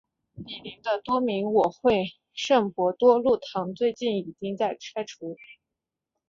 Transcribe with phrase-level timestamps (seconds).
[0.43, 5.37] 毗邻的多明我会圣伯多禄堂最近已经拆除。